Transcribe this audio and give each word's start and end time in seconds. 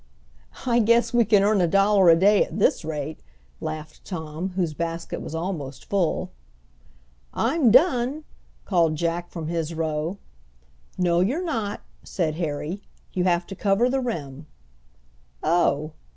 "I 0.65 0.79
guess 0.79 1.13
we 1.13 1.25
can 1.25 1.43
earn 1.43 1.61
a 1.61 1.67
dollar 1.67 2.09
a 2.09 2.15
day 2.15 2.43
at 2.43 2.57
this 2.57 2.83
rate," 2.83 3.19
laughed 3.59 4.03
Tom, 4.03 4.53
whose 4.55 4.73
basket 4.73 5.21
was 5.21 5.35
almost 5.35 5.85
full. 5.85 6.31
"I'm 7.35 7.69
done," 7.69 8.23
called 8.65 8.95
Jack 8.95 9.29
from 9.29 9.47
his 9.47 9.75
row. 9.75 10.17
"No, 10.97 11.19
you're 11.19 11.45
not," 11.45 11.81
said 12.01 12.33
Harry, 12.37 12.81
"you 13.13 13.25
have 13.25 13.45
to 13.45 13.55
cover 13.55 13.91
the 13.91 14.01
rim." 14.01 14.47
"Oh!" 15.43 15.91